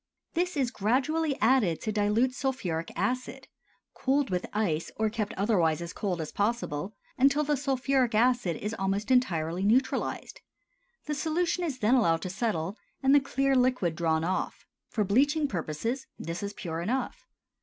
This 0.33 0.57
is 0.57 0.71
gradually 0.71 1.39
added 1.39 1.79
to 1.81 1.91
dilute 1.91 2.33
sulphuric 2.33 2.91
acid, 2.95 3.47
cooled 3.93 4.31
with 4.31 4.47
ice 4.51 4.89
or 4.95 5.11
kept 5.11 5.31
otherwise 5.33 5.79
as 5.79 5.93
cold 5.93 6.19
as 6.21 6.31
possible, 6.31 6.95
until 7.19 7.43
the 7.43 7.55
sulphuric 7.55 8.15
acid 8.15 8.55
is 8.57 8.73
almost 8.73 9.11
entirely 9.11 9.61
neutralized. 9.63 10.41
The 11.05 11.13
solution 11.13 11.63
is 11.63 11.77
then 11.77 11.93
allowed 11.93 12.23
to 12.23 12.31
settle 12.31 12.79
and 13.03 13.13
the 13.13 13.19
clear 13.19 13.55
liquid 13.55 13.95
drawn 13.95 14.23
off. 14.23 14.65
For 14.89 15.03
bleaching 15.03 15.47
purposes, 15.47 16.07
this 16.17 16.41
is 16.41 16.53
pure 16.53 16.81
enough. 16.81 17.27